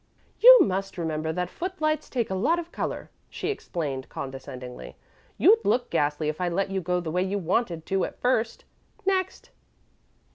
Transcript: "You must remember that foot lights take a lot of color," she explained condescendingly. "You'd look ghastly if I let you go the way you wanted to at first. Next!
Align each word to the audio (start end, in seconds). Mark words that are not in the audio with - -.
"You 0.39 0.61
must 0.61 0.97
remember 0.97 1.31
that 1.31 1.47
foot 1.51 1.79
lights 1.79 2.09
take 2.09 2.31
a 2.31 2.33
lot 2.33 2.57
of 2.57 2.71
color," 2.71 3.11
she 3.29 3.49
explained 3.49 4.09
condescendingly. 4.09 4.95
"You'd 5.37 5.63
look 5.63 5.91
ghastly 5.91 6.27
if 6.27 6.41
I 6.41 6.49
let 6.49 6.71
you 6.71 6.81
go 6.81 7.01
the 7.01 7.11
way 7.11 7.21
you 7.21 7.37
wanted 7.37 7.85
to 7.85 8.05
at 8.05 8.19
first. 8.19 8.65
Next! 9.05 9.51